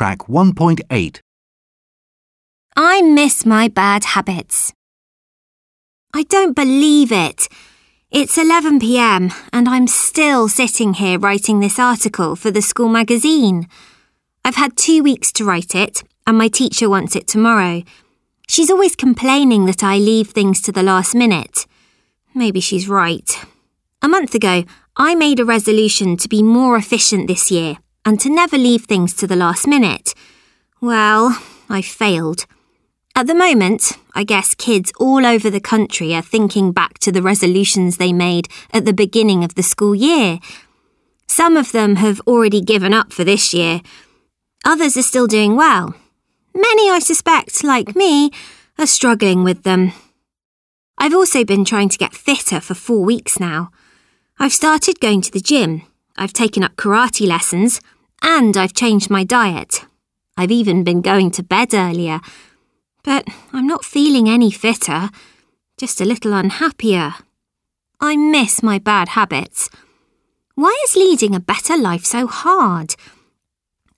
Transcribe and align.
Track 0.00 0.20
1.8. 0.28 1.20
I 2.74 3.02
miss 3.02 3.44
my 3.44 3.68
bad 3.68 4.04
habits. 4.04 4.72
I 6.14 6.22
don't 6.22 6.56
believe 6.56 7.12
it. 7.12 7.48
It's 8.10 8.38
11 8.38 8.80
pm 8.80 9.30
and 9.52 9.68
I'm 9.68 9.86
still 9.86 10.48
sitting 10.48 10.94
here 10.94 11.18
writing 11.18 11.60
this 11.60 11.78
article 11.78 12.34
for 12.34 12.50
the 12.50 12.62
school 12.62 12.88
magazine. 12.88 13.68
I've 14.42 14.54
had 14.54 14.74
two 14.78 15.02
weeks 15.02 15.32
to 15.32 15.44
write 15.44 15.74
it 15.74 16.02
and 16.26 16.38
my 16.38 16.48
teacher 16.48 16.88
wants 16.88 17.14
it 17.14 17.28
tomorrow. 17.28 17.82
She's 18.48 18.70
always 18.70 18.96
complaining 18.96 19.66
that 19.66 19.84
I 19.84 19.98
leave 19.98 20.30
things 20.30 20.62
to 20.62 20.72
the 20.72 20.82
last 20.82 21.14
minute. 21.14 21.66
Maybe 22.34 22.60
she's 22.60 22.88
right. 22.88 23.30
A 24.00 24.08
month 24.08 24.34
ago, 24.34 24.64
I 24.96 25.14
made 25.14 25.40
a 25.40 25.44
resolution 25.44 26.16
to 26.16 26.26
be 26.26 26.42
more 26.42 26.78
efficient 26.78 27.28
this 27.28 27.50
year 27.50 27.76
and 28.04 28.20
to 28.20 28.30
never 28.30 28.56
leave 28.56 28.84
things 28.84 29.14
to 29.14 29.26
the 29.26 29.36
last 29.36 29.66
minute. 29.66 30.14
Well, 30.80 31.40
I 31.68 31.82
failed. 31.82 32.46
At 33.14 33.26
the 33.26 33.34
moment, 33.34 33.92
I 34.14 34.24
guess 34.24 34.54
kids 34.54 34.92
all 34.98 35.26
over 35.26 35.50
the 35.50 35.60
country 35.60 36.14
are 36.14 36.22
thinking 36.22 36.72
back 36.72 36.98
to 37.00 37.12
the 37.12 37.22
resolutions 37.22 37.96
they 37.96 38.12
made 38.12 38.48
at 38.72 38.84
the 38.84 38.92
beginning 38.92 39.44
of 39.44 39.54
the 39.54 39.62
school 39.62 39.94
year. 39.94 40.38
Some 41.26 41.56
of 41.56 41.72
them 41.72 41.96
have 41.96 42.20
already 42.26 42.60
given 42.60 42.94
up 42.94 43.12
for 43.12 43.24
this 43.24 43.52
year. 43.52 43.82
Others 44.64 44.96
are 44.96 45.02
still 45.02 45.26
doing 45.26 45.54
well. 45.54 45.94
Many, 46.54 46.90
I 46.90 46.98
suspect, 46.98 47.62
like 47.62 47.94
me, 47.94 48.30
are 48.78 48.86
struggling 48.86 49.44
with 49.44 49.62
them. 49.62 49.92
I've 50.98 51.14
also 51.14 51.44
been 51.44 51.64
trying 51.64 51.88
to 51.90 51.98
get 51.98 52.14
fitter 52.14 52.60
for 52.60 52.74
four 52.74 53.04
weeks 53.04 53.38
now. 53.38 53.70
I've 54.38 54.52
started 54.52 55.00
going 55.00 55.22
to 55.22 55.30
the 55.30 55.40
gym, 55.40 55.82
I've 56.20 56.32
taken 56.32 56.62
up 56.62 56.76
karate 56.76 57.26
lessons, 57.26 57.80
and 58.22 58.56
I've 58.56 58.74
changed 58.74 59.10
my 59.10 59.24
diet. 59.24 59.84
I've 60.36 60.52
even 60.52 60.84
been 60.84 61.00
going 61.00 61.32
to 61.32 61.42
bed 61.42 61.74
earlier 61.74 62.20
but 63.02 63.26
I'm 63.52 63.66
not 63.66 63.84
feeling 63.84 64.28
any 64.28 64.50
fitter, 64.50 65.10
just 65.78 66.00
a 66.00 66.04
little 66.04 66.32
unhappier. 66.32 67.14
I 68.00 68.16
miss 68.16 68.62
my 68.62 68.78
bad 68.78 69.10
habits. 69.10 69.70
Why 70.54 70.76
is 70.84 70.96
leading 70.96 71.34
a 71.34 71.40
better 71.40 71.76
life 71.76 72.04
so 72.04 72.26
hard? 72.26 72.94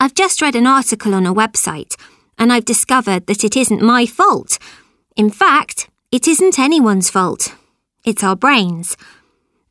I've 0.00 0.14
just 0.14 0.42
read 0.42 0.56
an 0.56 0.66
article 0.66 1.14
on 1.14 1.26
a 1.26 1.34
website 1.34 1.94
and 2.38 2.52
I've 2.52 2.64
discovered 2.64 3.26
that 3.26 3.44
it 3.44 3.56
isn't 3.56 3.82
my 3.82 4.06
fault. 4.06 4.58
In 5.16 5.30
fact, 5.30 5.88
it 6.12 6.28
isn't 6.28 6.58
anyone's 6.58 7.10
fault. 7.10 7.54
It's 8.04 8.22
our 8.22 8.36
brains. 8.36 8.96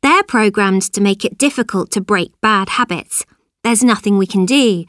They're 0.06 0.22
programmed 0.22 0.82
to 0.92 1.00
make 1.00 1.24
it 1.24 1.36
difficult 1.36 1.90
to 1.90 2.00
break 2.00 2.30
bad 2.40 2.68
habits. 2.68 3.26
There's 3.64 3.82
nothing 3.82 4.18
we 4.18 4.26
can 4.28 4.46
do. 4.46 4.84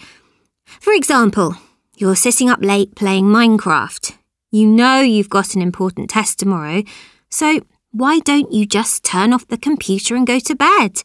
For 0.79 0.93
example, 0.93 1.55
you're 1.95 2.15
sitting 2.15 2.51
up 2.51 2.59
late 2.61 2.93
playing 2.93 3.25
Minecraft. 3.25 4.15
You 4.51 4.67
know 4.67 4.99
you've 4.99 5.31
got 5.31 5.55
an 5.55 5.63
important 5.63 6.11
test 6.11 6.37
tomorrow, 6.37 6.83
so 7.31 7.61
why 7.89 8.19
don't 8.19 8.51
you 8.51 8.67
just 8.67 9.03
turn 9.03 9.33
off 9.33 9.47
the 9.47 9.57
computer 9.57 10.15
and 10.15 10.27
go 10.27 10.37
to 10.37 10.55
bed? 10.55 11.01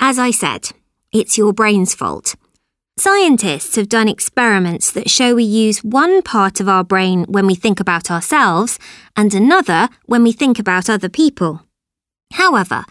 As 0.00 0.18
I 0.18 0.32
said, 0.32 0.70
it's 1.12 1.38
your 1.38 1.52
brain's 1.52 1.94
fault. 1.94 2.34
Scientists 2.98 3.76
have 3.76 3.88
done 3.88 4.08
experiments 4.08 4.90
that 4.90 5.08
show 5.08 5.36
we 5.36 5.44
use 5.44 5.84
one 5.84 6.20
part 6.20 6.58
of 6.58 6.68
our 6.68 6.82
brain 6.82 7.26
when 7.28 7.46
we 7.46 7.54
think 7.54 7.78
about 7.78 8.10
ourselves 8.10 8.76
and 9.14 9.32
another 9.32 9.88
when 10.06 10.24
we 10.24 10.32
think 10.32 10.58
about 10.58 10.90
other 10.90 11.08
people. 11.08 11.63
However, 12.34 12.84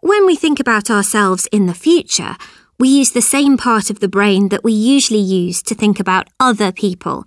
when 0.00 0.26
we 0.26 0.36
think 0.36 0.60
about 0.60 0.90
ourselves 0.90 1.46
in 1.52 1.66
the 1.66 1.74
future, 1.74 2.36
we 2.78 2.88
use 2.88 3.12
the 3.12 3.22
same 3.22 3.56
part 3.56 3.90
of 3.90 4.00
the 4.00 4.08
brain 4.08 4.48
that 4.48 4.64
we 4.64 4.72
usually 4.72 5.20
use 5.20 5.62
to 5.62 5.74
think 5.74 6.00
about 6.00 6.28
other 6.38 6.72
people. 6.72 7.24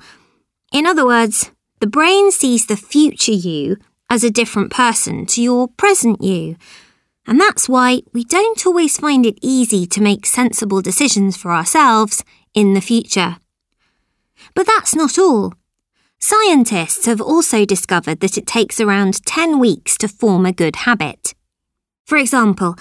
In 0.71 0.86
other 0.86 1.05
words, 1.05 1.52
the 1.80 1.88
brain 1.88 2.31
sees 2.31 2.67
the 2.67 2.77
future 2.77 3.31
you 3.31 3.77
as 4.09 4.23
a 4.23 4.30
different 4.30 4.71
person 4.71 5.25
to 5.27 5.41
your 5.41 5.67
present 5.67 6.21
you. 6.21 6.55
And 7.25 7.39
that's 7.39 7.67
why 7.67 8.02
we 8.14 8.23
don't 8.23 8.65
always 8.65 8.99
find 8.99 9.25
it 9.25 9.39
easy 9.42 9.87
to 9.87 10.02
make 10.02 10.25
sensible 10.25 10.81
decisions 10.81 11.36
for 11.36 11.52
ourselves 11.52 12.23
in 12.54 12.75
the 12.75 12.81
future. 12.81 13.37
But 14.54 14.67
that's 14.67 14.93
not 14.93 15.17
all. 15.17 15.54
Scientists 16.20 17.05
have 17.08 17.21
also 17.21 17.65
discovered 17.65 18.20
that 18.20 18.37
it 18.37 18.45
takes 18.45 18.80
around 18.80 19.25
10 19.25 19.58
weeks 19.59 19.98
to 19.98 20.08
form 20.08 20.45
a 20.45 20.52
good 20.52 20.75
habit. 20.77 21.24
For 22.05 22.17
example, 22.17 22.76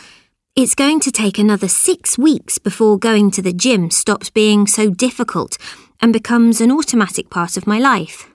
it's 0.54 0.74
going 0.74 1.00
to 1.00 1.10
take 1.10 1.38
another 1.38 1.66
six 1.66 2.18
weeks 2.18 2.58
before 2.58 2.98
going 2.98 3.30
to 3.30 3.40
the 3.42 3.54
gym 3.54 3.90
stops 3.90 4.28
being 4.28 4.66
so 4.66 4.90
difficult 4.90 5.56
and 5.98 6.12
becomes 6.12 6.60
an 6.60 6.70
automatic 6.70 7.30
part 7.30 7.56
of 7.56 7.66
my 7.66 7.78
life. 7.78 8.28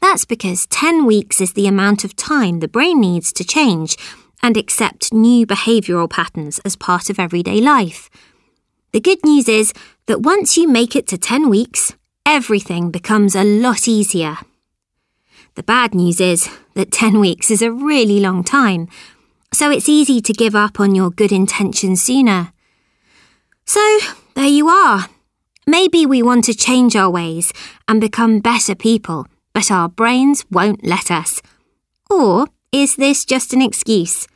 That's 0.00 0.24
because 0.24 0.66
10 0.68 1.04
weeks 1.04 1.42
is 1.42 1.52
the 1.52 1.66
amount 1.66 2.04
of 2.04 2.16
time 2.16 2.60
the 2.60 2.68
brain 2.68 3.00
needs 3.00 3.34
to 3.34 3.44
change 3.44 3.98
and 4.42 4.56
accept 4.56 5.12
new 5.12 5.46
behavioural 5.46 6.08
patterns 6.08 6.58
as 6.60 6.74
part 6.74 7.10
of 7.10 7.18
everyday 7.18 7.60
life. 7.60 8.08
The 8.92 9.00
good 9.00 9.22
news 9.24 9.46
is 9.46 9.74
that 10.06 10.22
once 10.22 10.56
you 10.56 10.68
make 10.68 10.96
it 10.96 11.06
to 11.08 11.18
10 11.18 11.50
weeks, 11.50 11.94
everything 12.24 12.90
becomes 12.90 13.34
a 13.34 13.44
lot 13.44 13.86
easier. 13.86 14.38
The 15.54 15.62
bad 15.62 15.94
news 15.94 16.18
is 16.18 16.48
that 16.76 16.92
10 16.92 17.20
weeks 17.20 17.50
is 17.50 17.60
a 17.60 17.70
really 17.70 18.20
long 18.20 18.42
time, 18.42 18.88
so 19.52 19.70
it's 19.70 19.88
easy 19.88 20.20
to 20.20 20.32
give 20.32 20.54
up 20.54 20.80
on 20.80 20.94
your 20.94 21.10
good 21.10 21.32
intentions 21.32 22.02
sooner. 22.02 22.52
So, 23.64 23.98
there 24.34 24.46
you 24.46 24.68
are. 24.68 25.06
Maybe 25.66 26.04
we 26.06 26.22
want 26.22 26.44
to 26.44 26.54
change 26.54 26.96
our 26.96 27.10
ways 27.10 27.52
and 27.86 28.00
become 28.00 28.40
better 28.40 28.74
people 28.74 29.26
but 29.52 29.70
our 29.70 29.88
brains 29.88 30.44
won't 30.50 30.84
let 30.84 31.10
us. 31.10 31.42
Or 32.10 32.46
is 32.70 32.96
this 32.96 33.24
just 33.24 33.52
an 33.52 33.62
excuse? 33.62 34.26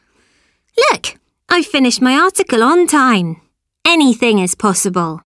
Look, 0.91 1.17
I've 1.49 1.67
finished 1.67 2.03
my 2.03 2.15
article 2.15 2.63
on 2.63 2.87
time. 2.87 3.41
Anything 3.85 4.39
is 4.39 4.55
possible. 4.55 5.23